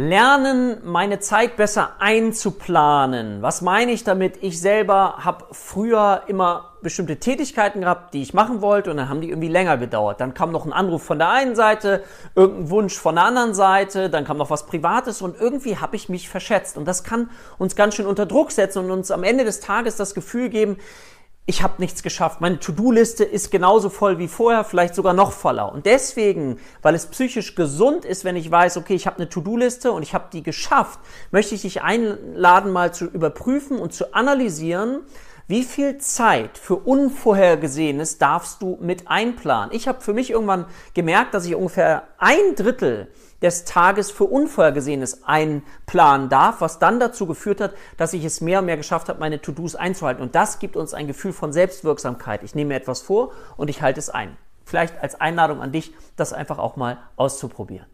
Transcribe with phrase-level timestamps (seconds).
[0.00, 3.42] Lernen, meine Zeit besser einzuplanen.
[3.42, 4.42] Was meine ich damit?
[4.42, 9.20] Ich selber habe früher immer bestimmte Tätigkeiten gehabt, die ich machen wollte und dann haben
[9.20, 10.18] die irgendwie länger gedauert.
[10.22, 12.02] Dann kam noch ein Anruf von der einen Seite,
[12.34, 16.08] irgendein Wunsch von der anderen Seite, dann kam noch was Privates und irgendwie habe ich
[16.08, 16.78] mich verschätzt.
[16.78, 17.28] Und das kann
[17.58, 20.78] uns ganz schön unter Druck setzen und uns am Ende des Tages das Gefühl geben,
[21.50, 22.40] ich habe nichts geschafft.
[22.40, 25.72] Meine To-Do-Liste ist genauso voll wie vorher, vielleicht sogar noch voller.
[25.72, 29.90] Und deswegen, weil es psychisch gesund ist, wenn ich weiß, okay, ich habe eine To-Do-Liste
[29.90, 31.00] und ich habe die geschafft,
[31.32, 35.00] möchte ich dich einladen, mal zu überprüfen und zu analysieren,
[35.48, 39.74] wie viel Zeit für Unvorhergesehenes darfst du mit einplanen?
[39.74, 43.08] Ich habe für mich irgendwann gemerkt, dass ich ungefähr ein Drittel
[43.42, 48.60] des Tages für Unvorhergesehenes einplanen darf, was dann dazu geführt hat, dass ich es mehr
[48.60, 50.22] und mehr geschafft habe, meine To-Dos einzuhalten.
[50.22, 52.42] Und das gibt uns ein Gefühl von Selbstwirksamkeit.
[52.42, 54.36] Ich nehme mir etwas vor und ich halte es ein.
[54.64, 57.86] Vielleicht als Einladung an dich, das einfach auch mal auszuprobieren.